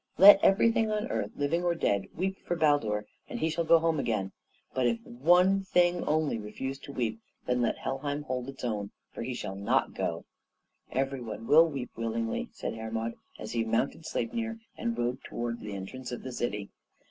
Let 0.17 0.43
everything 0.43 0.89
on 0.89 1.09
earth, 1.11 1.29
living 1.35 1.63
or 1.63 1.75
dead, 1.75 2.07
weep 2.15 2.39
for 2.43 2.55
Baldur, 2.55 3.05
and 3.29 3.39
he 3.39 3.51
shall 3.51 3.65
go 3.65 3.77
home 3.77 3.99
again; 3.99 4.31
but 4.73 4.87
if 4.87 4.99
one 5.05 5.61
thing 5.63 6.03
only 6.05 6.39
refuse 6.39 6.79
to 6.79 6.91
weep, 6.91 7.19
then 7.45 7.61
let 7.61 7.77
Helheim 7.77 8.23
hold 8.23 8.49
its 8.49 8.63
own; 8.63 8.89
he 9.15 9.35
shall 9.35 9.53
not 9.55 9.93
go." 9.93 10.25
"Every 10.91 11.21
one 11.21 11.45
will 11.45 11.67
weep 11.69 11.91
willingly," 11.95 12.49
said 12.51 12.73
Hermod, 12.73 13.13
as 13.37 13.51
he 13.51 13.63
mounted 13.63 14.07
Sleipnir 14.07 14.57
and 14.75 14.97
rode 14.97 15.23
towards 15.23 15.59
the 15.61 15.73
entrance 15.75 16.11
of 16.11 16.23
the 16.23 16.31
city. 16.31 16.71